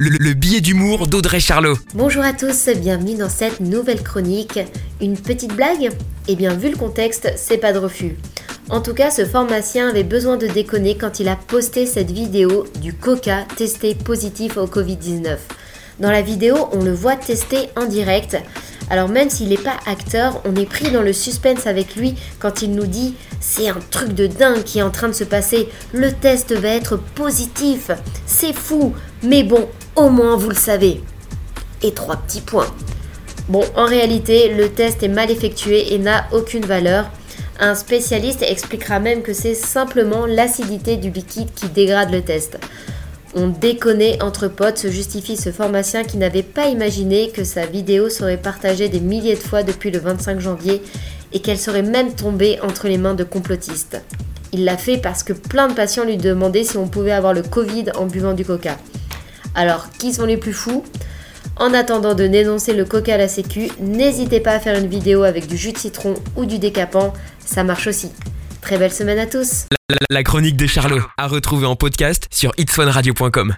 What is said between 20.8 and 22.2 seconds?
dans le suspense avec lui